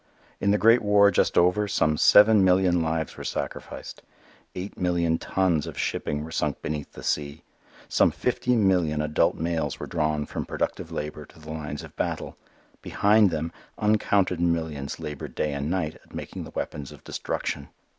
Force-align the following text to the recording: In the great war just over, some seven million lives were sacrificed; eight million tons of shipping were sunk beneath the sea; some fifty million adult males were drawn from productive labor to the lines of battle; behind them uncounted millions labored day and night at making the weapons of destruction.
In 0.39 0.49
the 0.49 0.57
great 0.57 0.81
war 0.81 1.11
just 1.11 1.37
over, 1.37 1.67
some 1.67 1.95
seven 1.95 2.43
million 2.43 2.81
lives 2.81 3.15
were 3.17 3.23
sacrificed; 3.23 4.01
eight 4.55 4.75
million 4.75 5.19
tons 5.19 5.67
of 5.67 5.77
shipping 5.77 6.23
were 6.23 6.31
sunk 6.31 6.59
beneath 6.63 6.93
the 6.93 7.03
sea; 7.03 7.43
some 7.87 8.09
fifty 8.09 8.55
million 8.55 8.99
adult 8.99 9.35
males 9.35 9.79
were 9.79 9.85
drawn 9.85 10.25
from 10.25 10.43
productive 10.47 10.91
labor 10.91 11.23
to 11.27 11.37
the 11.37 11.51
lines 11.51 11.83
of 11.83 11.95
battle; 11.97 12.35
behind 12.81 13.29
them 13.29 13.51
uncounted 13.77 14.39
millions 14.39 14.99
labored 14.99 15.35
day 15.35 15.53
and 15.53 15.69
night 15.69 15.93
at 16.03 16.15
making 16.15 16.45
the 16.45 16.51
weapons 16.55 16.91
of 16.91 17.03
destruction. 17.03 17.69